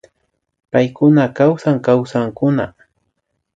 Paykuna 0.71 1.23
kawsan 1.37 1.77
kawsankuna 1.85 2.65